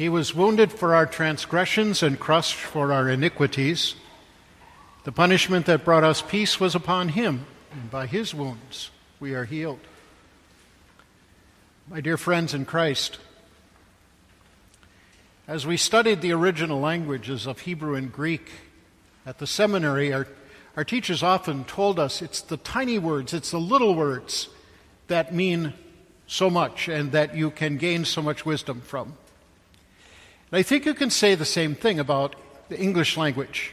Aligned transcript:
He 0.00 0.08
was 0.08 0.34
wounded 0.34 0.72
for 0.72 0.94
our 0.94 1.04
transgressions 1.04 2.02
and 2.02 2.18
crushed 2.18 2.54
for 2.54 2.90
our 2.90 3.06
iniquities. 3.06 3.96
The 5.04 5.12
punishment 5.12 5.66
that 5.66 5.84
brought 5.84 6.04
us 6.04 6.22
peace 6.22 6.58
was 6.58 6.74
upon 6.74 7.10
him, 7.10 7.44
and 7.70 7.90
by 7.90 8.06
his 8.06 8.34
wounds 8.34 8.90
we 9.20 9.34
are 9.34 9.44
healed. 9.44 9.80
My 11.86 12.00
dear 12.00 12.16
friends 12.16 12.54
in 12.54 12.64
Christ, 12.64 13.18
as 15.46 15.66
we 15.66 15.76
studied 15.76 16.22
the 16.22 16.32
original 16.32 16.80
languages 16.80 17.46
of 17.46 17.60
Hebrew 17.60 17.94
and 17.94 18.10
Greek 18.10 18.50
at 19.26 19.36
the 19.36 19.46
seminary, 19.46 20.14
our, 20.14 20.26
our 20.78 20.84
teachers 20.84 21.22
often 21.22 21.64
told 21.64 21.98
us 22.00 22.22
it's 22.22 22.40
the 22.40 22.56
tiny 22.56 22.98
words, 22.98 23.34
it's 23.34 23.50
the 23.50 23.60
little 23.60 23.94
words 23.94 24.48
that 25.08 25.34
mean 25.34 25.74
so 26.26 26.48
much 26.48 26.88
and 26.88 27.12
that 27.12 27.36
you 27.36 27.50
can 27.50 27.76
gain 27.76 28.06
so 28.06 28.22
much 28.22 28.46
wisdom 28.46 28.80
from. 28.80 29.18
And 30.50 30.58
I 30.58 30.62
think 30.62 30.84
you 30.84 30.94
can 30.94 31.10
say 31.10 31.34
the 31.34 31.44
same 31.44 31.74
thing 31.74 32.00
about 32.00 32.34
the 32.68 32.78
English 32.78 33.16
language. 33.16 33.72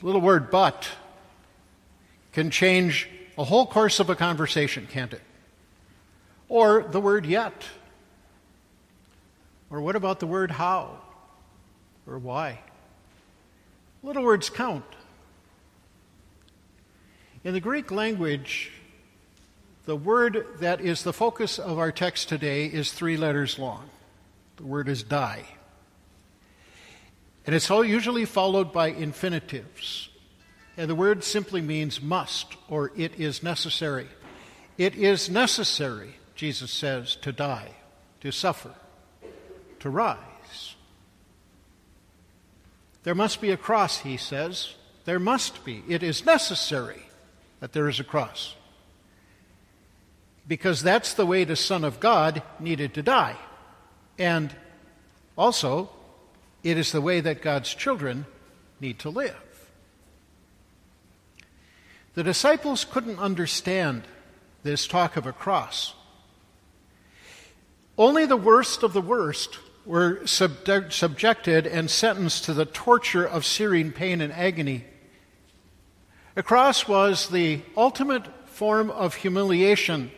The 0.00 0.06
little 0.06 0.20
word 0.20 0.50
but 0.50 0.88
can 2.32 2.50
change 2.50 3.08
a 3.38 3.44
whole 3.44 3.66
course 3.66 4.00
of 4.00 4.10
a 4.10 4.14
conversation, 4.14 4.86
can't 4.90 5.12
it? 5.12 5.22
Or 6.48 6.82
the 6.82 7.00
word 7.00 7.24
yet. 7.24 7.64
Or 9.70 9.80
what 9.80 9.96
about 9.96 10.20
the 10.20 10.26
word 10.26 10.50
how? 10.50 10.98
Or 12.06 12.18
why? 12.18 12.60
Little 14.02 14.22
words 14.22 14.50
count. 14.50 14.84
In 17.44 17.54
the 17.54 17.60
Greek 17.60 17.90
language, 17.90 18.72
the 19.86 19.96
word 19.96 20.46
that 20.60 20.80
is 20.80 21.02
the 21.02 21.12
focus 21.12 21.58
of 21.58 21.78
our 21.78 21.92
text 21.92 22.28
today 22.28 22.66
is 22.66 22.92
three 22.92 23.16
letters 23.16 23.58
long. 23.58 23.88
The 24.56 24.64
word 24.64 24.88
is 24.88 25.02
die. 25.02 25.44
And 27.46 27.54
it's 27.54 27.70
all 27.70 27.84
usually 27.84 28.24
followed 28.24 28.72
by 28.72 28.90
infinitives. 28.90 30.08
And 30.76 30.88
the 30.90 30.94
word 30.94 31.22
simply 31.22 31.60
means 31.60 32.02
must 32.02 32.56
or 32.68 32.90
it 32.96 33.20
is 33.20 33.42
necessary. 33.42 34.08
It 34.76 34.96
is 34.96 35.30
necessary, 35.30 36.14
Jesus 36.34 36.72
says, 36.72 37.16
to 37.16 37.32
die, 37.32 37.70
to 38.20 38.32
suffer, 38.32 38.74
to 39.80 39.90
rise. 39.90 40.18
There 43.04 43.14
must 43.14 43.40
be 43.40 43.50
a 43.50 43.56
cross, 43.56 43.98
he 43.98 44.16
says. 44.16 44.74
There 45.04 45.20
must 45.20 45.64
be. 45.64 45.84
It 45.88 46.02
is 46.02 46.24
necessary 46.24 47.02
that 47.60 47.72
there 47.72 47.88
is 47.88 48.00
a 48.00 48.04
cross. 48.04 48.56
Because 50.48 50.82
that's 50.82 51.14
the 51.14 51.26
way 51.26 51.44
the 51.44 51.56
Son 51.56 51.84
of 51.84 52.00
God 52.00 52.42
needed 52.58 52.94
to 52.94 53.02
die. 53.02 53.36
And 54.18 54.54
also, 55.36 55.90
it 56.62 56.78
is 56.78 56.92
the 56.92 57.00
way 57.00 57.20
that 57.20 57.42
God's 57.42 57.74
children 57.74 58.26
need 58.80 58.98
to 59.00 59.10
live. 59.10 59.36
The 62.14 62.22
disciples 62.22 62.84
couldn't 62.84 63.18
understand 63.18 64.02
this 64.62 64.86
talk 64.86 65.16
of 65.16 65.26
a 65.26 65.32
cross. 65.32 65.94
Only 67.98 68.24
the 68.26 68.36
worst 68.36 68.82
of 68.82 68.92
the 68.92 69.00
worst 69.00 69.58
were 69.84 70.26
subjected 70.26 71.66
and 71.66 71.90
sentenced 71.90 72.44
to 72.44 72.54
the 72.54 72.64
torture 72.64 73.26
of 73.26 73.44
searing 73.44 73.92
pain 73.92 74.20
and 74.20 74.32
agony. 74.32 74.84
A 76.36 76.42
cross 76.42 76.88
was 76.88 77.28
the 77.28 77.60
ultimate 77.76 78.48
form 78.48 78.90
of 78.90 79.14
humiliation 79.14 80.10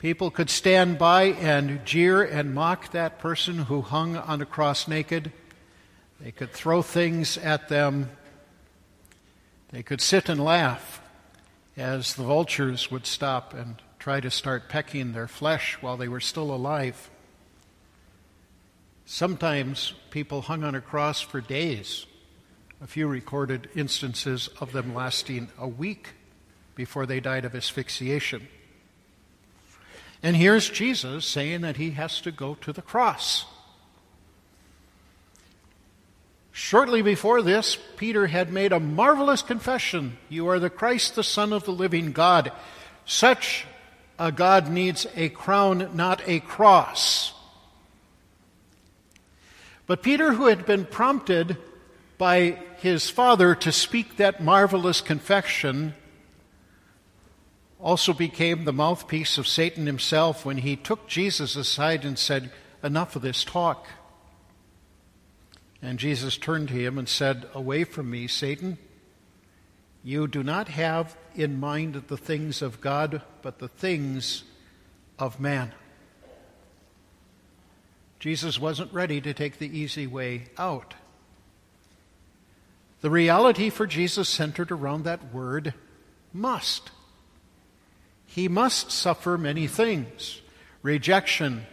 People 0.00 0.30
could 0.30 0.48
stand 0.48 0.96
by 0.96 1.24
and 1.24 1.84
jeer 1.84 2.22
and 2.22 2.54
mock 2.54 2.92
that 2.92 3.18
person 3.18 3.58
who 3.58 3.82
hung 3.82 4.16
on 4.16 4.40
a 4.40 4.46
cross 4.46 4.88
naked. 4.88 5.30
They 6.18 6.32
could 6.32 6.52
throw 6.52 6.80
things 6.80 7.36
at 7.36 7.68
them. 7.68 8.08
They 9.68 9.82
could 9.82 10.00
sit 10.00 10.30
and 10.30 10.42
laugh 10.42 11.02
as 11.76 12.14
the 12.14 12.22
vultures 12.22 12.90
would 12.90 13.04
stop 13.04 13.52
and 13.52 13.76
try 13.98 14.20
to 14.20 14.30
start 14.30 14.70
pecking 14.70 15.12
their 15.12 15.28
flesh 15.28 15.76
while 15.82 15.98
they 15.98 16.08
were 16.08 16.18
still 16.18 16.50
alive. 16.50 17.10
Sometimes 19.04 19.92
people 20.08 20.40
hung 20.40 20.64
on 20.64 20.74
a 20.74 20.80
cross 20.80 21.20
for 21.20 21.42
days. 21.42 22.06
A 22.80 22.86
few 22.86 23.06
recorded 23.06 23.68
instances 23.76 24.48
of 24.62 24.72
them 24.72 24.94
lasting 24.94 25.50
a 25.58 25.68
week 25.68 26.14
before 26.74 27.04
they 27.04 27.20
died 27.20 27.44
of 27.44 27.54
asphyxiation. 27.54 28.48
And 30.22 30.36
here's 30.36 30.68
Jesus 30.68 31.24
saying 31.24 31.62
that 31.62 31.76
he 31.78 31.92
has 31.92 32.20
to 32.22 32.30
go 32.30 32.54
to 32.56 32.72
the 32.72 32.82
cross. 32.82 33.46
Shortly 36.52 37.00
before 37.00 37.40
this, 37.40 37.78
Peter 37.96 38.26
had 38.26 38.52
made 38.52 38.72
a 38.72 38.80
marvelous 38.80 39.42
confession 39.42 40.18
You 40.28 40.48
are 40.48 40.58
the 40.58 40.68
Christ, 40.68 41.14
the 41.14 41.24
Son 41.24 41.52
of 41.52 41.64
the 41.64 41.72
living 41.72 42.12
God. 42.12 42.52
Such 43.06 43.66
a 44.18 44.30
God 44.30 44.68
needs 44.68 45.06
a 45.16 45.30
crown, 45.30 45.90
not 45.94 46.22
a 46.26 46.40
cross. 46.40 47.32
But 49.86 50.02
Peter, 50.02 50.34
who 50.34 50.46
had 50.46 50.66
been 50.66 50.84
prompted 50.84 51.56
by 52.18 52.58
his 52.80 53.08
father 53.08 53.54
to 53.54 53.72
speak 53.72 54.18
that 54.18 54.42
marvelous 54.42 55.00
confession, 55.00 55.94
also 57.82 58.12
became 58.12 58.64
the 58.64 58.72
mouthpiece 58.72 59.38
of 59.38 59.48
Satan 59.48 59.86
himself 59.86 60.44
when 60.44 60.58
he 60.58 60.76
took 60.76 61.06
Jesus 61.06 61.56
aside 61.56 62.04
and 62.04 62.18
said, 62.18 62.50
Enough 62.82 63.16
of 63.16 63.22
this 63.22 63.44
talk. 63.44 63.86
And 65.82 65.98
Jesus 65.98 66.36
turned 66.36 66.68
to 66.68 66.74
him 66.74 66.98
and 66.98 67.08
said, 67.08 67.46
Away 67.54 67.84
from 67.84 68.10
me, 68.10 68.26
Satan. 68.26 68.78
You 70.02 70.26
do 70.26 70.42
not 70.42 70.68
have 70.68 71.16
in 71.34 71.60
mind 71.60 72.04
the 72.06 72.16
things 72.16 72.62
of 72.62 72.80
God, 72.80 73.22
but 73.42 73.58
the 73.58 73.68
things 73.68 74.44
of 75.18 75.38
man. 75.40 75.72
Jesus 78.18 78.58
wasn't 78.58 78.92
ready 78.92 79.20
to 79.20 79.34
take 79.34 79.58
the 79.58 79.78
easy 79.78 80.06
way 80.06 80.44
out. 80.58 80.94
The 83.00 83.10
reality 83.10 83.70
for 83.70 83.86
Jesus 83.86 84.28
centered 84.28 84.70
around 84.70 85.04
that 85.04 85.32
word 85.32 85.72
must 86.32 86.90
he 88.30 88.46
must 88.46 88.92
suffer 88.92 89.36
many 89.36 89.66
things 89.66 90.40
rejection 90.82 91.66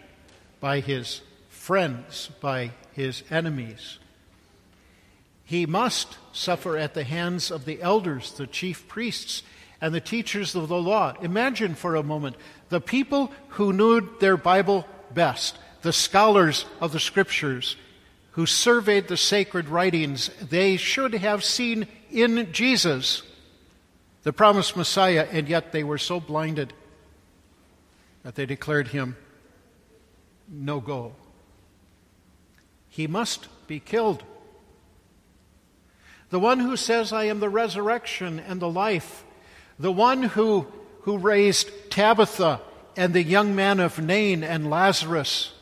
by 0.59 0.79
his 0.79 1.21
friends, 1.49 2.31
by 2.41 2.71
his 2.93 3.21
enemies. 3.29 3.99
He 5.45 5.67
must 5.67 6.17
suffer 6.33 6.75
at 6.75 6.95
the 6.95 7.03
hands 7.03 7.51
of 7.51 7.65
the 7.65 7.79
elders, 7.79 8.31
the 8.31 8.47
chief 8.47 8.87
priests, 8.87 9.43
and 9.79 9.93
the 9.93 10.01
teachers 10.01 10.55
of 10.55 10.67
the 10.67 10.81
law. 10.81 11.13
Imagine 11.21 11.75
for 11.75 11.95
a 11.95 12.01
moment 12.01 12.35
the 12.69 12.81
people 12.81 13.31
who 13.49 13.71
knew 13.71 14.09
their 14.19 14.35
Bible 14.35 14.87
best, 15.13 15.59
the 15.83 15.93
scholars 15.93 16.65
of 16.81 16.91
the 16.91 16.99
scriptures 16.99 17.75
who 18.31 18.47
surveyed 18.47 19.07
the 19.07 19.15
sacred 19.15 19.69
writings, 19.69 20.31
they 20.49 20.75
should 20.75 21.13
have 21.13 21.43
seen 21.43 21.87
in 22.09 22.51
Jesus 22.51 23.21
the 24.27 24.33
promised 24.33 24.75
Messiah, 24.75 25.25
and 25.31 25.47
yet 25.47 25.71
they 25.71 25.85
were 25.85 25.97
so 25.97 26.19
blinded 26.19 26.73
that 28.23 28.35
they 28.35 28.45
declared 28.45 28.89
him 28.89 29.15
no 30.49 30.81
go. 30.81 31.15
He 32.89 33.07
must 33.07 33.47
be 33.67 33.79
killed. 33.79 34.25
The 36.29 36.41
one 36.41 36.59
who 36.59 36.75
says, 36.75 37.13
I 37.13 37.23
am 37.23 37.39
the 37.39 37.47
resurrection 37.47 38.37
and 38.37 38.59
the 38.59 38.69
life, 38.69 39.23
the 39.79 39.93
one 39.93 40.23
who, 40.23 40.67
who 41.03 41.17
raised 41.17 41.89
Tabitha 41.89 42.59
and 42.97 43.13
the 43.13 43.23
young 43.23 43.55
man 43.55 43.79
of 43.79 43.97
Nain 43.97 44.43
and 44.43 44.69
Lazarus, 44.69 45.53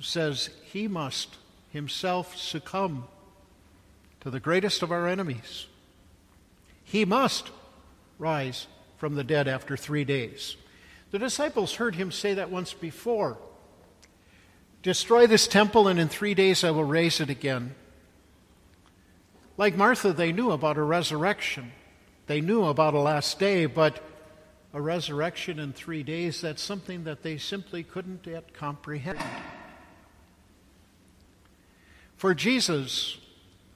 says 0.00 0.50
he 0.64 0.88
must 0.88 1.36
himself 1.68 2.36
succumb 2.36 3.04
to 4.22 4.28
the 4.28 4.40
greatest 4.40 4.82
of 4.82 4.90
our 4.90 5.06
enemies. 5.06 5.68
He 6.90 7.04
must 7.04 7.50
rise 8.18 8.66
from 8.98 9.14
the 9.14 9.24
dead 9.24 9.46
after 9.48 9.76
three 9.76 10.04
days. 10.04 10.56
The 11.10 11.18
disciples 11.18 11.74
heard 11.74 11.94
him 11.94 12.10
say 12.10 12.34
that 12.34 12.50
once 12.50 12.72
before 12.72 13.38
Destroy 14.82 15.26
this 15.26 15.46
temple, 15.46 15.88
and 15.88 16.00
in 16.00 16.08
three 16.08 16.32
days 16.32 16.64
I 16.64 16.70
will 16.70 16.84
raise 16.84 17.20
it 17.20 17.28
again. 17.28 17.74
Like 19.58 19.76
Martha, 19.76 20.14
they 20.14 20.32
knew 20.32 20.52
about 20.52 20.78
a 20.78 20.82
resurrection. 20.82 21.72
They 22.26 22.40
knew 22.40 22.64
about 22.64 22.94
a 22.94 22.98
last 22.98 23.38
day, 23.38 23.66
but 23.66 24.02
a 24.72 24.80
resurrection 24.80 25.58
in 25.58 25.74
three 25.74 26.02
days, 26.02 26.40
that's 26.40 26.62
something 26.62 27.04
that 27.04 27.22
they 27.22 27.36
simply 27.36 27.82
couldn't 27.82 28.26
yet 28.26 28.54
comprehend. 28.54 29.18
For 32.16 32.34
Jesus, 32.34 33.18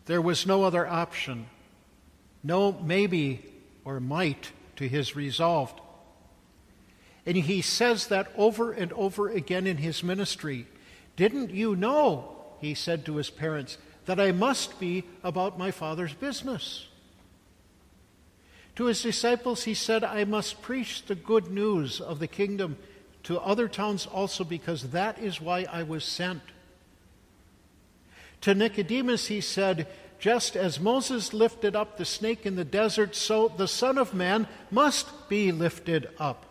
there 0.07 0.23
was 0.23 0.47
no 0.47 0.63
other 0.63 0.87
option 0.87 1.49
no 2.45 2.73
maybe 2.73 3.45
or 3.85 3.99
might 3.99 4.53
to 4.77 4.87
his 4.87 5.17
resolve. 5.17 5.73
And 7.27 7.37
he 7.37 7.63
says 7.63 8.09
that 8.09 8.31
over 8.37 8.71
and 8.71 8.93
over 8.93 9.29
again 9.31 9.67
in 9.67 9.79
his 9.79 10.03
ministry. 10.03 10.67
Didn't 11.17 11.51
you 11.51 11.75
know, 11.75 12.37
he 12.61 12.75
said 12.75 13.07
to 13.07 13.17
his 13.17 13.31
parents, 13.31 13.79
that 14.05 14.21
I 14.21 14.33
must 14.33 14.79
be 14.79 15.05
about 15.23 15.59
my 15.59 15.71
Father's 15.71 16.13
business? 16.13 16.87
To 18.77 18.87
his 18.87 19.03
disciples, 19.03 19.65
he 19.65 19.75
said, 19.75 20.05
I 20.05 20.25
must 20.25 20.61
preach 20.61 21.07
the 21.07 21.15
good 21.15 21.51
news 21.51 22.01
of 22.01 22.19
the 22.19 22.27
kingdom 22.27 22.77
to 23.23 23.41
other 23.41 23.69
towns 23.69 24.05
also, 24.05 24.45
because 24.45 24.91
that 24.91 25.19
is 25.19 25.41
why 25.41 25.67
I 25.73 25.83
was 25.83 26.05
sent. 26.05 26.43
To 28.43 28.55
Nicodemus, 28.55 29.29
he 29.29 29.41
said, 29.41 29.87
Just 30.25 30.57
as 30.57 30.81
Moses 30.81 31.35
lifted 31.35 31.77
up 31.77 31.99
the 31.99 32.07
snake 32.07 32.47
in 32.47 32.57
the 32.57 32.65
desert, 32.65 33.15
so 33.15 33.49
the 33.49 33.69
Son 33.69 33.99
of 33.99 34.15
Man 34.15 34.49
must 34.71 35.29
be 35.29 35.53
lifted 35.53 36.09
up. 36.19 36.47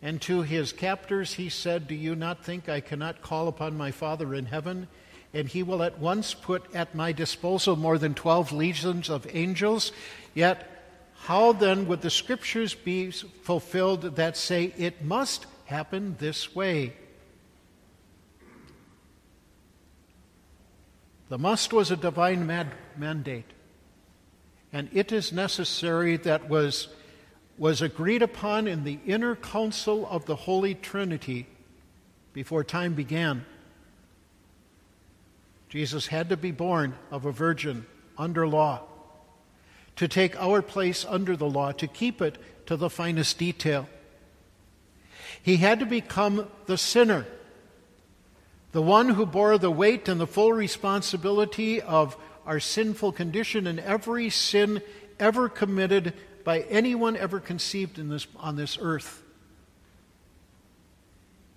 And 0.00 0.22
to 0.22 0.42
his 0.42 0.72
captors, 0.72 1.34
he 1.34 1.48
said, 1.48 1.88
Do 1.88 1.96
you 1.96 2.14
not 2.14 2.44
think 2.44 2.68
I 2.68 2.78
cannot 2.78 3.22
call 3.22 3.48
upon 3.48 3.76
my 3.76 3.90
Father 3.90 4.32
in 4.36 4.46
heaven? 4.46 4.86
and 5.34 5.48
he 5.48 5.64
will 5.64 5.82
at 5.82 5.98
once 5.98 6.32
put 6.32 6.72
at 6.72 6.94
my 6.94 7.10
disposal 7.10 7.74
more 7.74 7.98
than 7.98 8.14
12 8.14 8.52
legions 8.52 9.10
of 9.10 9.26
angels. 9.34 9.90
Yet, 10.32 10.64
how 11.22 11.54
then 11.54 11.88
would 11.88 12.02
the 12.02 12.08
scriptures 12.08 12.72
be 12.72 13.10
fulfilled 13.10 14.02
that 14.14 14.36
say 14.36 14.72
it 14.78 15.02
must 15.02 15.44
happen 15.64 16.14
this 16.20 16.54
way? 16.54 16.92
The 21.28 21.38
must 21.38 21.72
was 21.72 21.90
a 21.90 21.96
divine 21.96 22.46
mad- 22.46 22.72
mandate, 22.96 23.50
and 24.72 24.88
it 24.92 25.10
is 25.10 25.32
necessary 25.32 26.16
that 26.18 26.48
was, 26.48 26.88
was 27.58 27.82
agreed 27.82 28.22
upon 28.22 28.68
in 28.68 28.84
the 28.84 29.00
inner 29.06 29.34
council 29.34 30.06
of 30.08 30.26
the 30.26 30.36
Holy 30.36 30.74
Trinity 30.74 31.46
before 32.32 32.62
time 32.62 32.94
began. 32.94 33.44
Jesus 35.68 36.06
had 36.06 36.28
to 36.28 36.36
be 36.36 36.52
born 36.52 36.94
of 37.10 37.24
a 37.24 37.32
virgin 37.32 37.86
under 38.16 38.46
law, 38.46 38.82
to 39.96 40.06
take 40.06 40.40
our 40.40 40.62
place 40.62 41.04
under 41.08 41.36
the 41.36 41.48
law, 41.48 41.72
to 41.72 41.86
keep 41.86 42.22
it 42.22 42.38
to 42.66 42.76
the 42.76 42.90
finest 42.90 43.38
detail. 43.38 43.88
He 45.42 45.56
had 45.56 45.80
to 45.80 45.86
become 45.86 46.48
the 46.66 46.78
sinner, 46.78 47.26
the 48.76 48.82
one 48.82 49.08
who 49.08 49.24
bore 49.24 49.56
the 49.56 49.70
weight 49.70 50.06
and 50.06 50.20
the 50.20 50.26
full 50.26 50.52
responsibility 50.52 51.80
of 51.80 52.14
our 52.44 52.60
sinful 52.60 53.10
condition 53.10 53.66
and 53.66 53.80
every 53.80 54.28
sin 54.28 54.82
ever 55.18 55.48
committed 55.48 56.12
by 56.44 56.60
anyone 56.60 57.16
ever 57.16 57.40
conceived 57.40 57.98
in 57.98 58.10
this, 58.10 58.26
on 58.36 58.54
this 58.56 58.76
earth. 58.78 59.22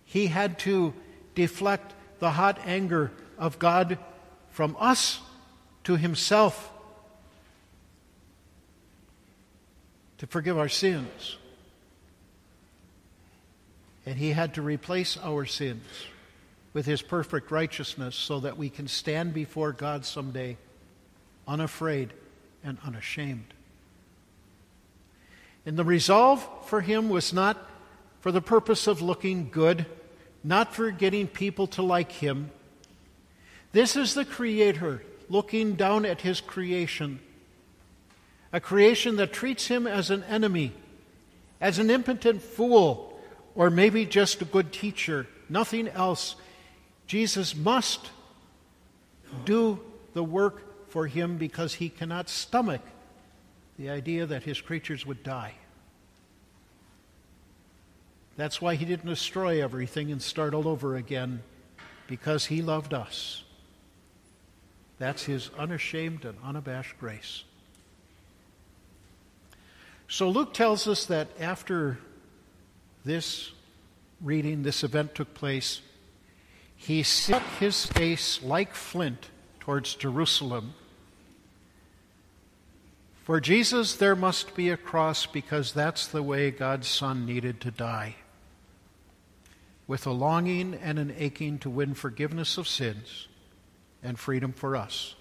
He 0.05 0.27
had 0.27 0.59
to 0.59 0.93
deflect 1.35 1.93
the 2.19 2.31
hot 2.31 2.57
anger 2.63 3.11
of 3.37 3.59
God 3.59 3.97
from 4.51 4.77
us 4.79 5.19
to 5.83 5.97
Himself 5.97 6.71
to 10.19 10.25
forgive 10.25 10.57
our 10.57 10.69
sins. 10.69 11.35
And 14.05 14.17
He 14.17 14.29
had 14.29 14.53
to 14.53 14.61
replace 14.61 15.17
our 15.17 15.45
sins 15.45 15.83
with 16.73 16.85
His 16.85 17.01
perfect 17.01 17.51
righteousness 17.51 18.15
so 18.15 18.39
that 18.41 18.57
we 18.57 18.69
can 18.69 18.87
stand 18.87 19.33
before 19.33 19.71
God 19.71 20.05
someday 20.05 20.57
unafraid 21.47 22.13
and 22.63 22.77
unashamed. 22.85 23.53
And 25.65 25.77
the 25.77 25.83
resolve 25.83 26.47
for 26.65 26.81
him 26.81 27.09
was 27.09 27.33
not 27.33 27.57
for 28.21 28.31
the 28.31 28.41
purpose 28.41 28.87
of 28.87 29.01
looking 29.01 29.49
good, 29.49 29.85
not 30.43 30.73
for 30.73 30.91
getting 30.91 31.27
people 31.27 31.67
to 31.67 31.81
like 31.81 32.11
him, 32.11 32.51
this 33.71 33.95
is 33.95 34.15
the 34.15 34.25
Creator 34.25 35.03
looking 35.29 35.75
down 35.75 36.05
at 36.05 36.21
His 36.21 36.41
creation, 36.41 37.19
a 38.51 38.59
creation 38.59 39.17
that 39.17 39.31
treats 39.31 39.67
Him 39.67 39.85
as 39.85 40.09
an 40.09 40.23
enemy, 40.23 40.73
as 41.61 41.77
an 41.77 41.91
impotent 41.91 42.41
fool, 42.41 43.19
or 43.53 43.69
maybe 43.69 44.05
just 44.05 44.41
a 44.41 44.45
good 44.45 44.73
teacher, 44.73 45.27
nothing 45.49 45.87
else. 45.89 46.35
Jesus 47.09 47.55
must 47.55 48.11
do 49.43 49.79
the 50.13 50.23
work 50.23 50.89
for 50.89 51.07
Him 51.07 51.37
because 51.37 51.73
He 51.73 51.89
cannot 51.89 52.29
stomach 52.29 52.81
the 53.79 53.89
idea 53.89 54.27
that 54.27 54.43
His 54.43 54.61
creatures 54.61 55.07
would 55.07 55.23
die. 55.23 55.55
That's 58.37 58.61
why 58.61 58.75
He 58.75 58.85
didn't 58.85 59.09
destroy 59.09 59.61
everything 59.63 60.11
and 60.11 60.21
start 60.21 60.53
all 60.53 60.67
over 60.67 60.95
again, 60.95 61.41
because 62.07 62.45
He 62.45 62.61
loved 62.61 62.93
us. 62.93 63.43
That's 64.99 65.23
his 65.23 65.49
unashamed 65.57 66.25
and 66.25 66.37
unabashed 66.43 66.99
grace. 66.99 67.43
So 70.09 70.29
Luke 70.29 70.53
tells 70.53 70.87
us 70.87 71.05
that 71.05 71.29
after 71.39 71.97
this 73.05 73.51
reading, 74.21 74.63
this 74.63 74.83
event 74.83 75.15
took 75.15 75.33
place, 75.33 75.81
he 76.81 77.03
set 77.03 77.41
his 77.59 77.85
face 77.85 78.41
like 78.41 78.73
flint 78.73 79.29
towards 79.59 79.95
Jerusalem. 79.95 80.73
For 83.25 83.41
Jesus, 83.41 83.97
there 83.97 84.15
must 84.15 84.55
be 84.55 84.69
a 84.69 84.77
cross 84.77 85.25
because 85.25 85.73
that's 85.73 86.07
the 86.07 86.23
way 86.23 86.51
God's 86.51 86.87
Son 86.87 87.25
needed 87.25 87.59
to 87.61 87.69
die. 87.69 88.15
With 89.87 90.07
a 90.07 90.11
longing 90.11 90.73
and 90.73 90.97
an 90.97 91.13
aching 91.17 91.59
to 91.59 91.69
win 91.69 91.95
forgiveness 91.95 92.57
of 92.57 92.67
sins 92.67 93.27
and 94.01 94.17
freedom 94.17 94.53
for 94.53 94.77
us. 94.77 95.15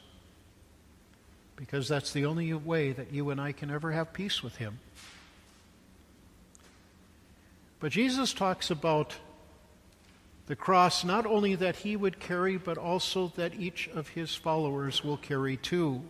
Because 1.57 1.89
that's 1.89 2.13
the 2.13 2.25
only 2.25 2.55
way 2.55 2.93
that 2.93 3.13
you 3.13 3.31
and 3.31 3.41
I 3.41 3.51
can 3.51 3.69
ever 3.69 3.91
have 3.91 4.13
peace 4.13 4.45
with 4.45 4.57
Him. 4.57 4.79
But 7.81 7.91
Jesus 7.91 8.33
talks 8.33 8.71
about 8.71 9.17
the 10.49 10.57
cross 10.57 11.05
not 11.05 11.25
only 11.25 11.55
that 11.55 11.77
He 11.77 11.95
would 11.95 12.19
carry, 12.19 12.57
but 12.57 12.77
also 12.77 13.33
that 13.37 13.55
each 13.55 13.89
of 13.95 14.09
His 14.09 14.35
followers 14.35 15.05
will 15.05 15.17
carry 15.17 15.57
too. 15.57 16.03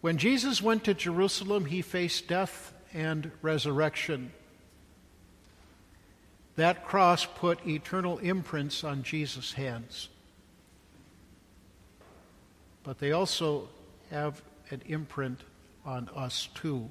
When 0.00 0.16
Jesus 0.16 0.62
went 0.62 0.84
to 0.84 0.94
Jerusalem, 0.94 1.66
He 1.66 1.82
faced 1.82 2.26
death 2.26 2.72
and 2.94 3.30
resurrection. 3.42 4.32
That 6.56 6.86
cross 6.86 7.26
put 7.26 7.66
eternal 7.66 8.16
imprints 8.18 8.82
on 8.82 9.02
Jesus' 9.02 9.52
hands 9.52 10.08
but 12.86 13.00
they 13.00 13.10
also 13.10 13.68
have 14.10 14.40
an 14.70 14.80
imprint 14.86 15.40
on 15.84 16.08
us 16.14 16.48
too. 16.54 16.88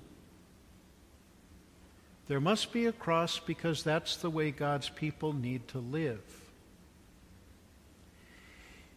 There 2.27 2.39
must 2.39 2.71
be 2.71 2.85
a 2.85 2.91
cross 2.91 3.39
because 3.39 3.83
that's 3.83 4.15
the 4.15 4.29
way 4.29 4.51
God's 4.51 4.89
people 4.89 5.33
need 5.33 5.67
to 5.69 5.79
live. 5.79 6.21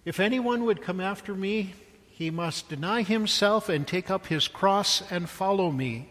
If 0.05 0.19
anyone 0.19 0.65
would 0.65 0.81
come 0.81 1.01
after 1.01 1.35
me, 1.35 1.75
he 2.09 2.31
must 2.31 2.69
deny 2.69 3.03
himself 3.03 3.69
and 3.69 3.87
take 3.87 4.11
up 4.11 4.27
his 4.27 4.49
cross 4.49 5.03
and 5.11 5.29
follow 5.29 5.71
me. 5.71 6.11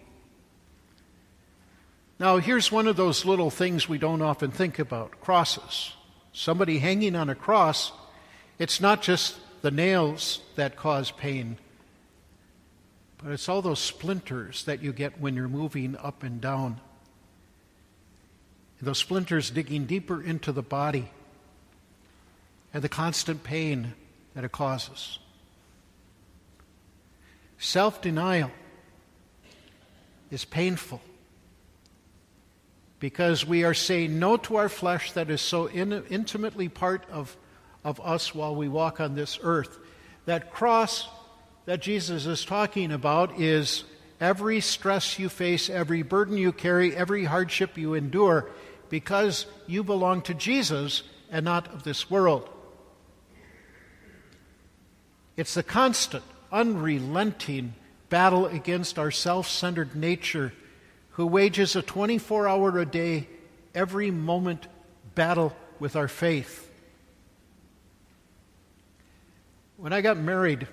Now, 2.20 2.38
here's 2.38 2.72
one 2.72 2.88
of 2.88 2.96
those 2.96 3.26
little 3.26 3.50
things 3.50 3.90
we 3.90 3.98
don't 3.98 4.22
often 4.22 4.52
think 4.52 4.80
about 4.80 5.20
crosses. 5.20 5.94
Somebody 6.34 6.80
hanging 6.80 7.16
on 7.16 7.30
a 7.30 7.36
cross, 7.36 7.92
it's 8.60 8.80
not 8.80 9.02
just 9.02 9.38
the 9.62 9.72
nails 9.72 10.40
that 10.56 10.76
cause 10.76 11.12
pain, 11.12 11.58
but 13.18 13.32
it's 13.32 13.50
all 13.50 13.62
those 13.62 13.80
splinters 13.80 14.66
that 14.66 14.84
you 14.84 14.94
get 14.94 15.20
when 15.20 15.36
you're 15.36 15.48
moving 15.48 15.98
up 15.98 16.22
and 16.24 16.40
down. 16.40 16.80
Those 18.82 19.00
splinters 19.00 19.50
digging 19.50 19.86
deeper 19.86 20.22
into 20.22 20.52
the 20.52 20.62
body 20.62 21.10
and 22.74 22.84
the 22.84 22.90
constant 22.90 23.44
pain 23.44 23.94
that 24.36 24.44
it 24.44 24.52
causes. 24.52 25.20
Self 27.58 28.02
denial 28.02 28.52
is 30.30 30.46
painful 30.46 31.02
because 33.00 33.46
we 33.46 33.64
are 33.64 33.74
saying 33.74 34.20
no 34.20 34.38
to 34.38 34.58
our 34.58 34.70
flesh 34.70 35.12
that 35.14 35.30
is 35.30 35.42
so 35.42 35.66
in, 35.68 35.92
intimately 36.10 36.70
part 36.70 37.04
of 37.12 37.36
of 37.88 38.02
us 38.02 38.36
while 38.36 38.54
we 38.54 38.68
walk 38.68 39.00
on 39.00 39.16
this 39.16 39.40
earth. 39.42 39.80
That 40.26 40.52
cross 40.52 41.08
that 41.66 41.82
Jesus 41.82 42.26
is 42.26 42.44
talking 42.44 42.92
about 42.92 43.40
is 43.40 43.86
every 44.20 44.60
stress 44.62 45.20
you 45.20 45.30
face, 45.30 45.70
every 45.70 46.02
burden 46.02 46.38
you 46.38 46.52
carry, 46.52 46.96
every 46.96 47.26
hardship 47.26 47.78
you 47.78 47.94
endure, 47.94 48.50
because 48.90 49.46
you 49.68 49.84
belong 49.84 50.22
to 50.24 50.34
Jesus 50.34 51.04
and 51.30 51.46
not 51.46 51.74
of 51.74 51.84
this 51.84 52.10
world. 52.10 52.50
It's 55.36 55.54
the 55.54 55.64
constant, 55.64 56.24
unrelenting 56.52 57.74
battle 58.10 58.46
against 58.48 58.98
our 58.98 59.12
self 59.12 59.48
centered 59.48 59.96
nature, 59.96 60.54
who 61.12 61.28
wages 61.28 61.76
a 61.76 61.82
24 61.82 62.48
hour 62.48 62.80
a 62.80 62.86
day, 62.86 63.28
every 63.76 64.12
moment 64.12 64.68
battle 65.16 65.56
with 65.80 65.96
our 65.96 66.08
faith. 66.08 66.64
When 69.78 69.94
I 69.94 70.02
got 70.02 70.18
married, 70.18 70.68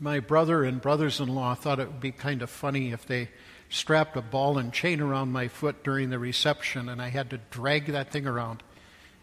my 0.00 0.20
brother 0.20 0.64
and 0.64 0.80
brothers 0.80 1.20
in 1.20 1.28
law 1.28 1.54
thought 1.54 1.80
it 1.80 1.88
would 1.88 2.00
be 2.00 2.12
kind 2.12 2.42
of 2.42 2.50
funny 2.50 2.92
if 2.92 3.06
they 3.06 3.30
strapped 3.68 4.16
a 4.16 4.22
ball 4.22 4.58
and 4.58 4.72
chain 4.72 5.00
around 5.00 5.32
my 5.32 5.48
foot 5.48 5.82
during 5.82 6.10
the 6.10 6.18
reception 6.18 6.88
and 6.88 7.00
I 7.00 7.08
had 7.08 7.30
to 7.30 7.40
drag 7.50 7.86
that 7.86 8.12
thing 8.12 8.26
around 8.26 8.62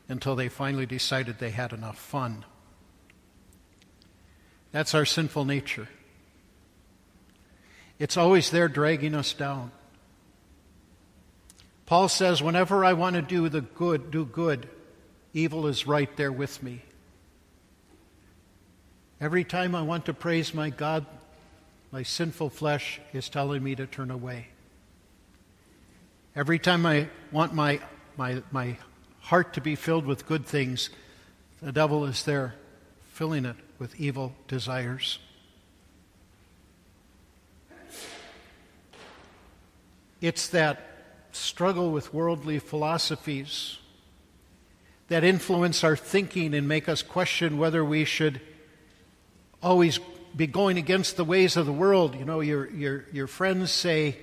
until 0.10 0.36
they 0.36 0.50
finally 0.50 0.86
decided 0.86 1.40
they 1.40 1.52
had 1.52 1.74
enough 1.74 1.98
fun. 1.98 2.44
That's 4.72 4.96
our 4.96 5.06
sinful 5.06 5.46
nature. 5.46 5.88
It's 8.00 8.18
always 8.18 8.50
there 8.50 8.68
dragging 8.68 9.16
us 9.16 9.34
down. 9.34 9.72
Paul 11.86 12.10
says, 12.10 12.42
whenever 12.42 12.84
I 12.84 12.94
want 12.94 13.16
to 13.16 13.22
do 13.22 13.50
the 13.50 13.62
good, 13.62 14.10
do 14.10 14.26
good, 14.26 14.68
evil 15.34 15.68
is 15.68 15.86
right 15.86 16.14
there 16.18 16.32
with 16.32 16.62
me. 16.64 16.82
Every 19.24 19.46
time 19.46 19.74
I 19.74 19.84
want 19.84 20.08
to 20.08 20.14
praise 20.14 20.54
my 20.54 20.70
God, 20.70 21.06
my 21.94 22.04
sinful 22.04 22.50
flesh 22.50 23.00
is 23.14 23.30
telling 23.30 23.64
me 23.64 23.74
to 23.74 23.88
turn 23.88 24.12
away. 24.12 24.48
Every 26.36 26.60
time 26.60 26.86
I 26.86 27.08
want 27.32 27.54
my, 27.54 27.80
my, 28.18 28.44
my 28.52 28.76
heart 29.22 29.54
to 29.54 29.62
be 29.62 29.76
filled 29.76 30.06
with 30.06 30.28
good 30.28 30.46
things, 30.46 30.90
the 31.62 31.72
devil 31.72 32.04
is 32.04 32.26
there 32.26 32.56
filling 33.14 33.46
it 33.46 33.56
with 33.80 33.98
evil 33.98 34.36
desires. 34.50 35.20
It's 40.20 40.50
that 40.50 40.82
struggle 41.32 41.92
with 41.92 42.14
worldly 42.14 42.60
philosophies 42.60 43.78
that 45.08 45.24
influence 45.24 45.82
our 45.82 45.96
thinking 45.96 46.54
and 46.54 46.68
make 46.68 46.90
us 46.90 47.02
question 47.02 47.58
whether 47.58 47.86
we 47.86 48.04
should 48.04 48.42
always 49.64 50.00
be 50.36 50.46
going 50.46 50.78
against 50.78 51.16
the 51.18 51.24
ways 51.24 51.58
of 51.58 51.66
the 51.66 51.74
world. 51.74 52.16
You 52.16 52.26
know, 52.26 52.42
your, 52.42 52.70
your, 52.70 53.06
your 53.12 53.28
friends 53.28 53.72
say, 53.72 54.18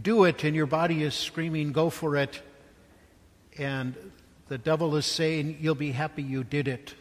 do 0.00 0.24
it, 0.24 0.42
and 0.42 0.56
your 0.56 0.66
body 0.66 1.02
is 1.02 1.14
screaming, 1.14 1.72
go 1.72 1.90
for 1.90 2.16
it. 2.16 2.40
And 3.58 3.94
the 4.48 4.58
devil 4.58 4.96
is 4.96 5.06
saying, 5.06 5.58
you'll 5.60 5.74
be 5.74 5.92
happy 5.92 6.22
you 6.22 6.44
did 6.44 6.68
it. 6.68 6.94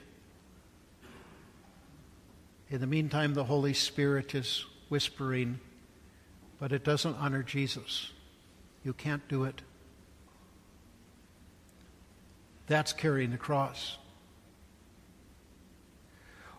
In 2.70 2.82
the 2.82 2.88
meantime, 2.88 3.34
the 3.34 3.44
Holy 3.44 3.74
Spirit 3.74 4.34
is 4.34 4.66
whispering, 4.90 5.60
but 6.60 6.72
it 6.72 6.84
doesn't 6.84 7.16
honor 7.16 7.44
Jesus. 7.44 8.12
You 8.84 8.94
can't 8.94 9.28
do 9.28 9.44
it. 9.44 9.62
That's 12.68 12.94
carrying 12.94 13.30
the 13.32 13.38
cross. 13.38 13.98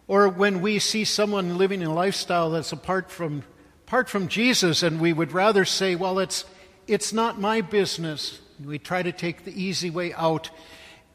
Or 0.09 0.29
when 0.29 0.61
we 0.61 0.79
see 0.79 1.05
someone 1.05 1.59
living 1.59 1.83
a 1.83 1.93
lifestyle 1.93 2.51
that's 2.51 2.73
apart 2.73 3.11
from, 3.11 3.43
apart 3.87 4.09
from 4.09 4.29
Jesus, 4.29 4.83
and 4.83 5.01
we 5.01 5.13
would 5.13 5.33
rather 5.33 5.65
say, 5.65 5.97
well, 5.97 6.19
it's, 6.19 6.45
it's 6.87 7.13
not 7.13 7.41
my 7.41 7.61
business. 7.61 8.41
We 8.65 8.79
try 8.79 9.03
to 9.03 9.13
take 9.13 9.45
the 9.45 9.61
easy 9.61 9.91
way 9.91 10.13
out 10.15 10.51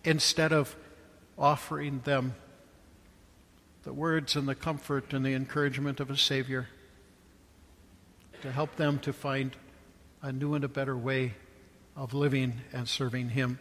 instead 0.03 0.51
of 0.51 0.75
offering 1.37 2.01
them 2.03 2.35
the 3.83 3.93
words 3.93 4.35
and 4.35 4.47
the 4.47 4.55
comfort 4.55 5.13
and 5.13 5.25
the 5.25 5.33
encouragement 5.33 5.99
of 5.99 6.11
a 6.11 6.17
Savior 6.17 6.67
to 8.41 8.51
help 8.51 8.75
them 8.75 8.99
to 8.99 9.13
find 9.13 9.55
a 10.21 10.31
new 10.31 10.53
and 10.53 10.63
a 10.63 10.67
better 10.67 10.95
way 10.95 11.33
of 11.95 12.13
living 12.13 12.61
and 12.73 12.87
serving 12.87 13.29
Him. 13.29 13.57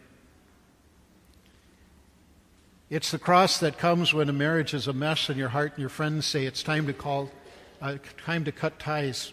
It's 2.91 3.09
the 3.09 3.19
cross 3.19 3.57
that 3.59 3.77
comes 3.77 4.13
when 4.13 4.27
a 4.27 4.33
marriage 4.33 4.73
is 4.73 4.85
a 4.85 4.91
mess 4.91 5.29
and 5.29 5.37
your 5.39 5.47
heart 5.47 5.71
and 5.71 5.79
your 5.79 5.87
friends 5.87 6.25
say 6.25 6.45
it's 6.45 6.61
time 6.61 6.87
to 6.87 6.93
call, 6.93 7.31
uh, 7.81 7.95
time 8.25 8.43
to 8.43 8.51
cut 8.51 8.79
ties. 8.79 9.31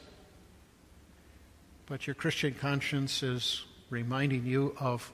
But 1.87 2.07
your 2.07 2.15
Christian 2.15 2.55
conscience 2.55 3.21
is 3.21 3.65
reminding 3.91 4.47
you 4.47 4.77
of 4.79 5.11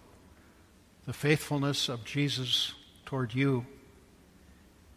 the 1.07 1.15
faithfulness 1.15 1.89
of 1.89 2.05
Jesus 2.05 2.75
toward 3.07 3.33
you 3.33 3.65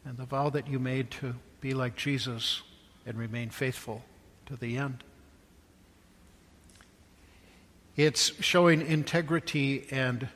and 0.03 0.17
the 0.17 0.25
vow 0.25 0.49
that 0.49 0.67
you 0.67 0.77
made 0.77 1.09
to 1.11 1.33
be 1.61 1.73
like 1.73 1.95
Jesus 1.95 2.63
and 3.05 3.17
remain 3.17 3.49
faithful 3.49 4.03
to 4.47 4.57
the 4.57 4.75
end. 4.75 5.05
It's 7.95 8.43
showing 8.43 8.85
integrity 8.85 9.87
and 9.89 10.27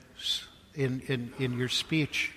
in, 0.73 1.01
in, 1.07 1.33
in 1.39 1.57
your 1.57 1.67
speech 1.67 2.31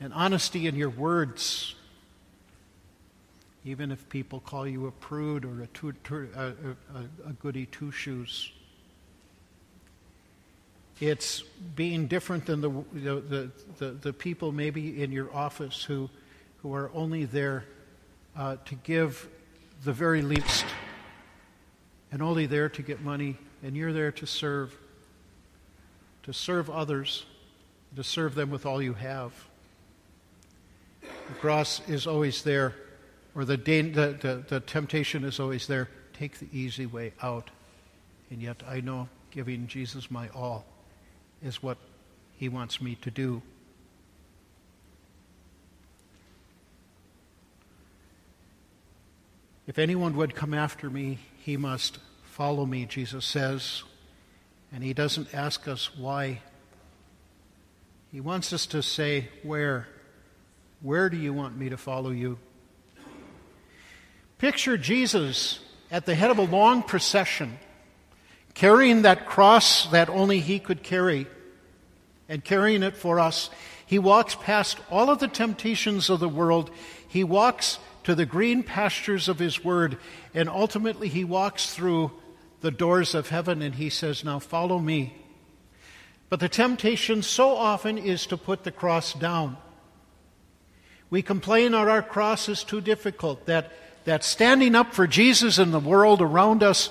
and 0.00 0.12
honesty 0.12 0.66
in 0.66 0.76
your 0.76 0.90
words. 0.90 1.74
Even 3.64 3.90
if 3.90 4.08
people 4.08 4.40
call 4.40 4.66
you 4.66 4.86
a 4.86 4.92
prude 4.92 5.44
or 5.44 5.62
a, 5.62 6.40
a, 6.40 6.46
a, 6.46 7.28
a 7.28 7.32
goody 7.40 7.66
two 7.66 7.90
shoes. 7.90 8.52
It's 11.00 11.42
being 11.76 12.06
different 12.06 12.46
than 12.46 12.60
the, 12.60 12.70
the, 12.92 13.50
the, 13.78 13.90
the, 13.90 14.12
people 14.12 14.50
maybe 14.50 15.00
in 15.02 15.12
your 15.12 15.32
office 15.34 15.84
who, 15.84 16.10
who 16.62 16.74
are 16.74 16.90
only 16.92 17.24
there 17.24 17.64
uh, 18.36 18.56
to 18.64 18.74
give 18.76 19.28
the 19.84 19.92
very 19.92 20.22
least 20.22 20.64
and 22.10 22.22
only 22.22 22.46
there 22.46 22.68
to 22.68 22.82
get 22.82 23.00
money, 23.00 23.36
and 23.62 23.76
you're 23.76 23.92
there 23.92 24.10
to 24.12 24.26
serve, 24.26 24.76
to 26.22 26.32
serve 26.32 26.70
others, 26.70 27.26
to 27.94 28.02
serve 28.02 28.34
them 28.34 28.50
with 28.50 28.64
all 28.66 28.80
you 28.80 28.94
have. 28.94 29.32
Cross 31.34 31.88
is 31.88 32.06
always 32.06 32.42
there, 32.42 32.74
or 33.34 33.44
the, 33.44 33.56
the, 33.56 34.16
the, 34.20 34.44
the 34.48 34.60
temptation 34.60 35.24
is 35.24 35.38
always 35.38 35.66
there. 35.66 35.88
Take 36.12 36.38
the 36.38 36.48
easy 36.52 36.86
way 36.86 37.12
out. 37.22 37.50
And 38.30 38.42
yet 38.42 38.62
I 38.68 38.80
know 38.80 39.08
giving 39.30 39.66
Jesus 39.66 40.10
my 40.10 40.28
all 40.30 40.64
is 41.42 41.62
what 41.62 41.78
he 42.36 42.48
wants 42.48 42.80
me 42.80 42.96
to 42.96 43.10
do. 43.10 43.42
If 49.66 49.78
anyone 49.78 50.16
would 50.16 50.34
come 50.34 50.54
after 50.54 50.88
me, 50.88 51.18
he 51.44 51.56
must 51.56 51.98
follow 52.24 52.64
me, 52.64 52.86
Jesus 52.86 53.24
says. 53.24 53.82
And 54.72 54.82
he 54.82 54.94
doesn't 54.94 55.34
ask 55.34 55.68
us 55.68 55.94
why. 55.96 56.40
He 58.10 58.20
wants 58.20 58.52
us 58.52 58.66
to 58.66 58.82
say, 58.82 59.28
Where? 59.42 59.86
Where 60.80 61.10
do 61.10 61.16
you 61.16 61.32
want 61.32 61.56
me 61.56 61.70
to 61.70 61.76
follow 61.76 62.10
you? 62.10 62.38
Picture 64.38 64.78
Jesus 64.78 65.58
at 65.90 66.06
the 66.06 66.14
head 66.14 66.30
of 66.30 66.38
a 66.38 66.42
long 66.42 66.82
procession, 66.82 67.58
carrying 68.54 69.02
that 69.02 69.26
cross 69.26 69.88
that 69.88 70.08
only 70.08 70.38
he 70.38 70.60
could 70.60 70.84
carry, 70.84 71.26
and 72.28 72.44
carrying 72.44 72.82
it 72.82 72.96
for 72.96 73.18
us. 73.18 73.50
He 73.84 73.98
walks 73.98 74.36
past 74.36 74.78
all 74.90 75.10
of 75.10 75.18
the 75.18 75.28
temptations 75.28 76.10
of 76.10 76.20
the 76.20 76.28
world. 76.28 76.70
He 77.08 77.24
walks 77.24 77.78
to 78.04 78.14
the 78.14 78.26
green 78.26 78.62
pastures 78.62 79.28
of 79.28 79.38
His 79.38 79.64
Word, 79.64 79.98
and 80.34 80.48
ultimately 80.48 81.08
He 81.08 81.24
walks 81.24 81.74
through 81.74 82.12
the 82.60 82.70
doors 82.70 83.14
of 83.14 83.30
heaven 83.30 83.62
and 83.62 83.74
He 83.74 83.90
says, 83.90 84.24
Now 84.24 84.38
follow 84.38 84.78
me. 84.78 85.16
But 86.28 86.40
the 86.40 86.48
temptation 86.48 87.22
so 87.22 87.56
often 87.56 87.98
is 87.98 88.26
to 88.26 88.36
put 88.36 88.64
the 88.64 88.70
cross 88.70 89.14
down. 89.14 89.56
We 91.10 91.22
complain 91.22 91.72
that 91.72 91.88
our 91.88 92.02
cross 92.02 92.48
is 92.48 92.64
too 92.64 92.80
difficult, 92.80 93.46
that, 93.46 93.72
that 94.04 94.24
standing 94.24 94.74
up 94.74 94.94
for 94.94 95.06
Jesus 95.06 95.58
in 95.58 95.70
the 95.70 95.80
world 95.80 96.20
around 96.20 96.62
us, 96.62 96.90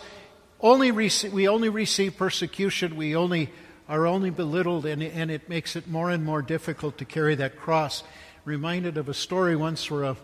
only 0.59 0.91
rec- 0.91 1.31
we 1.31 1.47
only 1.47 1.69
receive 1.69 2.17
persecution, 2.17 2.95
we 2.95 3.15
only 3.15 3.50
are 3.88 4.05
only 4.05 4.29
belittled, 4.29 4.86
and, 4.86 5.01
and 5.01 5.31
it 5.31 5.47
makes 5.47 5.75
it 5.75 5.88
more 5.88 6.09
and 6.09 6.25
more 6.25 6.41
difficult 6.41 6.97
to 6.97 7.05
carry 7.05 7.36
that 7.36 7.57
cross. 7.57 8.03
Reminded 8.43 8.97
of 8.97 9.07
a 9.07 9.13
story 9.13 9.55
once 9.55 9.89
where 9.89 10.03
a 10.03 10.17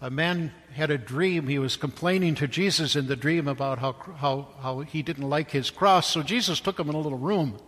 a 0.00 0.10
man 0.10 0.52
had 0.72 0.90
a 0.90 0.98
dream. 0.98 1.48
He 1.48 1.58
was 1.58 1.76
complaining 1.76 2.36
to 2.36 2.46
Jesus 2.46 2.94
in 2.94 3.08
the 3.08 3.16
dream 3.16 3.48
about 3.48 3.78
how, 3.78 3.92
how, 3.92 4.48
how 4.60 4.80
he 4.80 5.02
didn't 5.02 5.28
like 5.28 5.50
his 5.50 5.70
cross. 5.70 6.06
So 6.06 6.22
Jesus 6.22 6.60
took 6.60 6.78
him 6.78 6.88
in 6.88 6.94
a 6.94 7.00
little 7.00 7.18
room, 7.18 7.58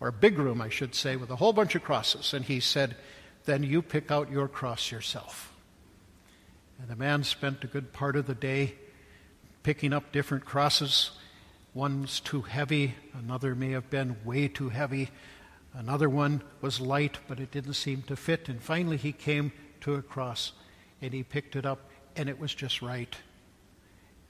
or 0.00 0.08
a 0.08 0.12
big 0.12 0.38
room, 0.38 0.60
I 0.60 0.68
should 0.68 0.94
say, 0.94 1.16
with 1.16 1.30
a 1.30 1.36
whole 1.36 1.52
bunch 1.52 1.74
of 1.74 1.82
crosses. 1.82 2.34
And 2.34 2.44
he 2.44 2.60
said, 2.60 2.96
Then 3.44 3.62
you 3.62 3.82
pick 3.82 4.10
out 4.10 4.30
your 4.30 4.48
cross 4.48 4.90
yourself. 4.90 5.52
And 6.78 6.88
the 6.88 6.96
man 6.96 7.24
spent 7.24 7.64
a 7.64 7.68
good 7.68 7.92
part 7.92 8.16
of 8.16 8.26
the 8.26 8.34
day 8.34 8.74
picking 9.62 9.92
up 9.92 10.12
different 10.12 10.44
crosses. 10.44 11.12
One's 11.74 12.20
too 12.20 12.42
heavy, 12.42 12.94
another 13.14 13.54
may 13.54 13.70
have 13.70 13.88
been 13.88 14.16
way 14.24 14.48
too 14.48 14.68
heavy. 14.68 15.10
Another 15.74 16.08
one 16.08 16.42
was 16.60 16.80
light, 16.80 17.18
but 17.28 17.40
it 17.40 17.50
didn't 17.50 17.74
seem 17.74 18.02
to 18.02 18.16
fit. 18.16 18.48
And 18.48 18.62
finally, 18.62 18.96
he 18.96 19.12
came 19.12 19.52
to 19.80 19.94
a 19.94 20.02
cross 20.02 20.52
and 21.00 21.12
he 21.12 21.22
picked 21.22 21.56
it 21.56 21.66
up, 21.66 21.90
and 22.14 22.28
it 22.28 22.38
was 22.38 22.54
just 22.54 22.82
right. 22.82 23.16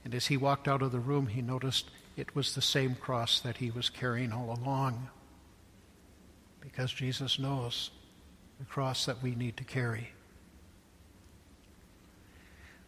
And 0.03 0.15
as 0.15 0.27
he 0.27 0.37
walked 0.37 0.67
out 0.67 0.81
of 0.81 0.91
the 0.91 0.99
room, 0.99 1.27
he 1.27 1.41
noticed 1.41 1.89
it 2.15 2.35
was 2.35 2.55
the 2.55 2.61
same 2.61 2.95
cross 2.95 3.39
that 3.39 3.57
he 3.57 3.69
was 3.69 3.89
carrying 3.89 4.31
all 4.31 4.53
along. 4.53 5.09
Because 6.61 6.91
Jesus 6.91 7.37
knows 7.37 7.91
the 8.59 8.65
cross 8.65 9.05
that 9.05 9.21
we 9.21 9.35
need 9.35 9.57
to 9.57 9.63
carry. 9.63 10.09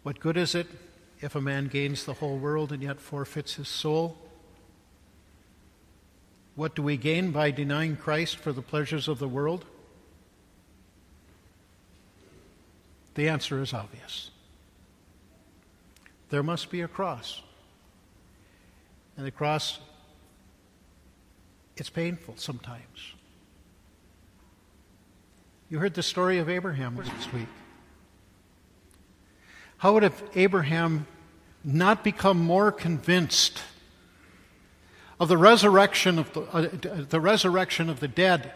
What 0.04 0.20
good 0.20 0.38
is 0.38 0.54
it 0.54 0.68
if 1.20 1.36
a 1.36 1.42
man 1.42 1.68
gains 1.68 2.06
the 2.06 2.14
whole 2.14 2.38
world 2.38 2.72
and 2.72 2.84
yet 2.84 3.00
forfeits 3.00 3.56
his 3.56 3.68
soul? 3.68 4.18
What 6.56 6.76
do 6.76 6.82
we 6.84 6.96
gain 6.96 7.32
by 7.32 7.52
denying 7.52 7.98
Christ 7.98 8.38
for 8.38 8.54
the 8.54 8.62
pleasures 8.62 9.08
of 9.08 9.20
the 9.20 9.28
world? 9.28 9.66
The 13.16 13.30
answer 13.30 13.62
is 13.62 13.74
obvious. 13.74 14.30
There 16.30 16.44
must 16.44 16.70
be 16.70 16.82
a 16.82 16.88
cross. 16.88 17.42
And 19.18 19.26
the 19.26 19.32
cross, 19.32 19.80
it's 21.78 21.90
painful 21.90 22.36
sometimes. 22.38 23.15
You 25.70 25.80
heard 25.80 25.96
the 25.96 26.04
story 26.04 26.38
of 26.38 26.48
Abraham 26.48 26.96
this 26.96 27.34
week. 27.34 27.48
How 29.78 29.94
would 29.94 30.04
have 30.04 30.22
Abraham 30.36 31.08
not 31.64 32.04
become 32.04 32.40
more 32.40 32.72
convinced 32.72 33.62
of 35.20 35.28
the 35.28 35.38
resurrection 35.38 36.20
of 36.20 36.32
the, 36.34 36.42
uh, 36.42 36.70
the 37.10 37.20
resurrection 37.20 37.90
of 37.90 38.00
the 38.00 38.08
dead, 38.08 38.52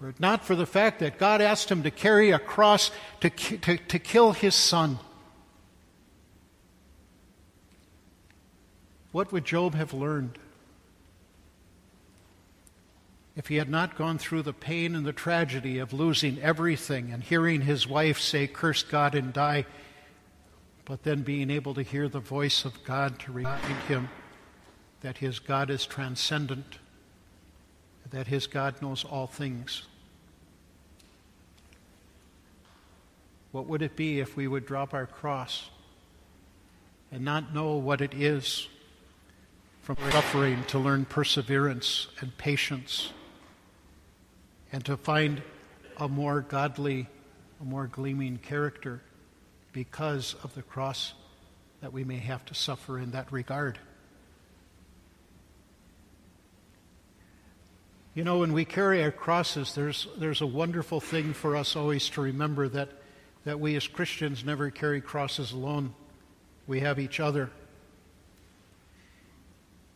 were 0.00 0.10
it 0.10 0.20
not 0.20 0.44
for 0.44 0.54
the 0.54 0.66
fact 0.66 1.00
that 1.00 1.18
God 1.18 1.40
asked 1.40 1.70
him 1.70 1.82
to 1.82 1.90
carry 1.90 2.30
a 2.30 2.38
cross 2.38 2.90
to, 3.20 3.30
to, 3.30 3.76
to 3.76 3.98
kill 3.98 4.32
his 4.32 4.54
son? 4.54 4.98
What 9.10 9.32
would 9.32 9.44
Job 9.44 9.74
have 9.74 9.92
learned? 9.92 10.38
If 13.34 13.48
he 13.48 13.56
had 13.56 13.70
not 13.70 13.96
gone 13.96 14.18
through 14.18 14.42
the 14.42 14.52
pain 14.52 14.94
and 14.94 15.06
the 15.06 15.12
tragedy 15.12 15.78
of 15.78 15.92
losing 15.92 16.40
everything 16.40 17.10
and 17.12 17.22
hearing 17.22 17.62
his 17.62 17.88
wife 17.88 18.20
say, 18.20 18.46
Curse 18.46 18.82
God 18.82 19.14
and 19.14 19.32
die, 19.32 19.64
but 20.84 21.02
then 21.02 21.22
being 21.22 21.50
able 21.50 21.74
to 21.74 21.82
hear 21.82 22.08
the 22.08 22.20
voice 22.20 22.64
of 22.64 22.84
God 22.84 23.18
to 23.20 23.32
remind 23.32 23.82
him 23.84 24.10
that 25.00 25.18
his 25.18 25.38
God 25.38 25.70
is 25.70 25.86
transcendent, 25.86 26.78
that 28.10 28.26
his 28.26 28.46
God 28.46 28.80
knows 28.82 29.02
all 29.02 29.26
things. 29.26 29.82
What 33.50 33.66
would 33.66 33.82
it 33.82 33.96
be 33.96 34.20
if 34.20 34.36
we 34.36 34.46
would 34.46 34.66
drop 34.66 34.92
our 34.92 35.06
cross 35.06 35.70
and 37.10 37.24
not 37.24 37.54
know 37.54 37.76
what 37.76 38.00
it 38.02 38.12
is 38.12 38.68
from 39.80 39.96
suffering 40.10 40.64
to 40.68 40.78
learn 40.78 41.06
perseverance 41.06 42.08
and 42.20 42.36
patience 42.36 43.12
and 44.72 44.84
to 44.86 44.96
find 44.96 45.42
a 45.98 46.08
more 46.08 46.40
godly, 46.40 47.06
a 47.60 47.64
more 47.64 47.86
gleaming 47.86 48.38
character 48.38 49.02
because 49.72 50.34
of 50.42 50.54
the 50.54 50.62
cross 50.62 51.12
that 51.82 51.92
we 51.92 52.04
may 52.04 52.16
have 52.16 52.44
to 52.46 52.54
suffer 52.54 52.98
in 52.98 53.10
that 53.12 53.30
regard. 53.30 53.78
You 58.14 58.24
know, 58.24 58.38
when 58.38 58.52
we 58.52 58.64
carry 58.64 59.02
our 59.02 59.10
crosses, 59.10 59.74
there's, 59.74 60.06
there's 60.18 60.42
a 60.42 60.46
wonderful 60.46 61.00
thing 61.00 61.32
for 61.32 61.56
us 61.56 61.76
always 61.76 62.10
to 62.10 62.20
remember 62.20 62.68
that, 62.68 62.90
that 63.44 63.58
we 63.58 63.74
as 63.74 63.86
Christians 63.86 64.44
never 64.44 64.70
carry 64.70 65.00
crosses 65.00 65.52
alone. 65.52 65.94
We 66.66 66.80
have 66.80 66.98
each 66.98 67.20
other. 67.20 67.50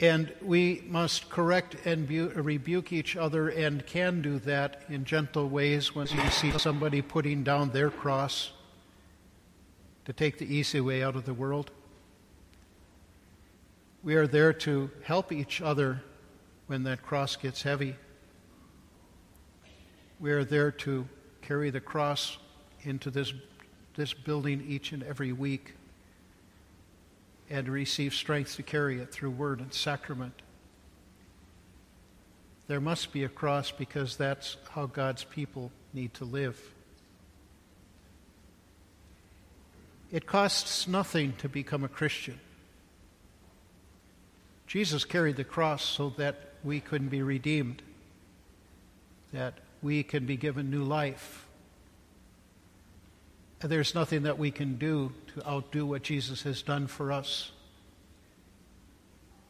And 0.01 0.33
we 0.43 0.85
must 0.89 1.31
correct 1.31 1.77
and 1.87 2.07
bu- 2.07 2.31
rebuke 2.35 2.93
each 2.93 3.17
other 3.17 3.49
and 3.49 3.87
can 3.87 4.21
do 4.21 4.39
that 4.41 4.83
in 4.91 5.05
gentle 5.05 5.49
ways 5.49 5.95
when 5.95 6.07
we 6.15 6.29
see 6.29 6.51
somebody 6.59 7.01
putting 7.01 7.43
down 7.43 7.71
their 7.71 7.89
cross 7.89 8.53
to 10.05 10.13
take 10.13 10.37
the 10.39 10.55
easy 10.55 10.81
way 10.81 11.03
out 11.03 11.17
of 11.17 11.25
the 11.25 11.33
world. 11.33 11.71
We 14.05 14.15
are 14.17 14.27
there 14.27 14.53
to 14.53 14.91
help 15.03 15.33
each 15.33 15.63
other 15.63 16.03
when 16.67 16.85
that 16.85 17.03
cross 17.03 17.35
gets 17.35 17.63
heavy. 17.63 17.97
We 20.21 20.31
are 20.31 20.45
there 20.45 20.71
to 20.71 21.09
carry 21.41 21.71
the 21.71 21.81
cross 21.81 22.37
into 22.83 23.11
this, 23.11 23.33
this 23.95 24.13
building 24.13 24.65
each 24.69 24.93
and 24.93 25.03
every 25.03 25.33
week 25.33 25.75
and 27.49 27.69
receive 27.69 28.15
strength 28.15 28.57
to 28.57 28.63
carry 28.63 29.01
it 29.01 29.13
through 29.13 29.31
word 29.31 29.61
and 29.61 29.73
sacrament. 29.73 30.43
There 32.67 32.81
must 32.81 33.13
be 33.13 33.23
a 33.23 33.29
cross 33.29 33.71
because 33.71 34.17
that's 34.17 34.57
how 34.71 34.87
God's 34.87 35.25
people 35.25 35.71
need 35.93 36.15
to 36.15 36.25
live. 36.25 36.61
It 40.11 40.27
costs 40.27 40.89
nothing 40.89 41.35
to 41.39 41.49
become 41.49 41.85
a 41.85 41.89
Christian. 41.89 42.39
Jesus 44.67 45.05
carried 45.05 45.37
the 45.37 45.45
cross 45.45 45.85
so 45.85 46.11
that 46.17 46.53
we 46.65 46.81
could 46.81 47.09
be 47.09 47.23
redeemed, 47.23 47.83
that 49.33 49.55
we 49.83 50.03
can 50.03 50.27
be 50.27 50.37
given 50.37 50.71
new 50.71 50.83
life. 50.83 51.46
There's 53.61 53.95
nothing 53.95 54.25
that 54.25 54.39
we 54.39 54.51
can 54.51 54.77
do 54.77 55.13
to 55.35 55.49
outdo 55.49 55.87
what 55.87 56.03
Jesus 56.03 56.43
has 56.43 56.63
done 56.63 56.87
for 56.87 57.11
us. 57.11 57.53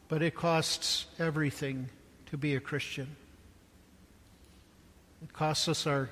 But 0.07 0.21
it 0.21 0.33
costs 0.33 1.05
everything 1.19 1.89
to 2.27 2.37
be 2.37 2.55
a 2.55 2.59
Christian. 2.59 3.15
It 5.21 5.33
costs 5.33 5.67
us 5.67 5.85
our, 5.85 6.09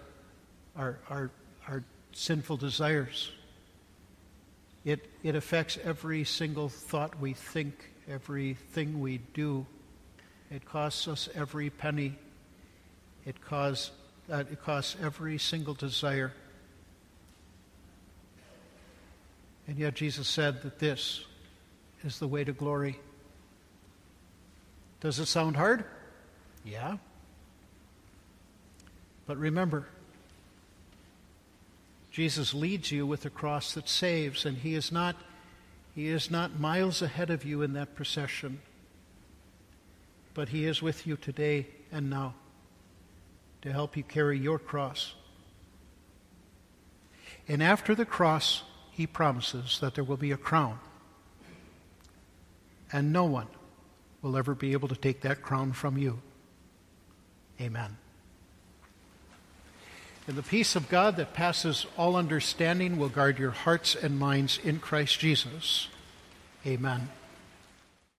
our, 0.76 1.00
our, 1.10 1.32
our 1.68 1.84
sinful 2.12 2.58
desires. 2.58 3.32
It, 4.84 5.10
it 5.24 5.36
affects 5.36 5.78
every 5.84 6.26
single 6.26 6.70
thought 6.70 7.20
we 7.20 7.34
think, 7.34 7.92
everything 8.10 9.00
we 9.00 9.20
do. 9.34 9.66
It 10.52 10.66
costs 10.66 11.08
us 11.08 11.30
every 11.34 11.70
penny. 11.70 12.18
It, 13.26 13.42
cause, 13.42 13.92
uh, 14.32 14.44
it 14.52 14.62
costs 14.62 14.98
every 15.02 15.38
single 15.38 15.74
desire. 15.74 16.34
And 19.68 19.78
yet 19.78 19.96
Jesus 19.96 20.28
said 20.28 20.62
that 20.62 20.80
this 20.80 21.24
is 22.04 22.20
the 22.20 22.28
way 22.28 22.44
to 22.44 22.54
glory. 22.54 23.00
Does 25.02 25.20
it 25.20 25.26
sound 25.26 25.56
hard? 25.56 25.86
Yeah. 26.64 26.98
But 29.26 29.38
remember, 29.38 29.88
Jesus 32.12 32.54
leads 32.54 32.92
you 32.92 33.06
with 33.06 33.26
a 33.26 33.30
cross 33.30 33.74
that 33.74 33.90
saves, 33.90 34.46
and 34.46 34.58
he 34.58 34.76
is 34.76 34.92
not 34.92 35.16
he 35.96 36.10
is 36.10 36.30
not 36.30 36.60
miles 36.60 37.02
ahead 37.02 37.30
of 37.30 37.46
you 37.46 37.62
in 37.62 37.72
that 37.74 37.96
procession. 37.96 38.60
But 40.34 40.50
he 40.50 40.66
is 40.66 40.82
with 40.82 41.08
you 41.08 41.16
today 41.16 41.68
and 41.90 42.10
now 42.10 42.36
to 43.62 43.72
help 43.72 43.96
you 43.96 44.04
carry 44.04 44.38
your 44.38 44.60
cross. 44.60 45.14
And 47.48 47.64
after 47.64 47.96
the 47.96 48.06
cross, 48.06 48.64
he 48.96 49.06
promises 49.06 49.80
that 49.82 49.94
there 49.94 50.06
will 50.06 50.16
be 50.16 50.32
a 50.32 50.38
crown. 50.38 50.80
And 52.94 53.12
no 53.12 53.26
one 53.26 53.48
will 54.22 54.38
ever 54.38 54.56
be 54.56 54.72
able 54.72 54.88
to 54.88 54.96
take 54.96 55.20
that 55.22 55.42
crown 55.42 55.74
from 55.74 55.98
you. 55.98 56.22
Amen. 57.60 57.98
And 60.28 60.38
the 60.38 60.44
peace 60.44 60.78
of 60.78 60.88
God 60.88 61.18
that 61.18 61.34
passes 61.34 61.86
all 61.98 62.16
understanding 62.16 62.98
will 62.98 63.10
guard 63.10 63.38
your 63.38 63.52
hearts 63.52 63.96
and 63.96 64.18
minds 64.18 64.60
in 64.64 64.80
Christ 64.80 65.20
Jesus. 65.20 65.90
Amen. 66.66 67.10